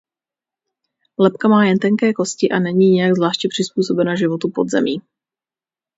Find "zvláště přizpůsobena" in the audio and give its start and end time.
3.15-4.15